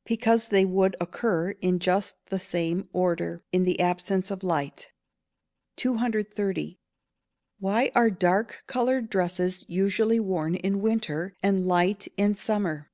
_Because 0.06 0.48
they 0.48 0.64
would 0.64 0.96
occur, 0.98 1.50
in 1.60 1.78
just 1.78 2.14
the 2.30 2.38
same 2.38 2.88
order, 2.94 3.42
in 3.52 3.64
the 3.64 3.78
absence 3.80 4.30
of 4.30 4.42
light. 4.42 4.88
230. 5.76 6.78
_Why 7.60 7.92
are 7.94 8.08
dark 8.08 8.64
coloured 8.66 9.10
dresses 9.10 9.62
usually 9.68 10.18
worn 10.20 10.54
in 10.54 10.80
winter, 10.80 11.36
and 11.42 11.66
light 11.66 12.08
in 12.16 12.34
summer? 12.34 12.88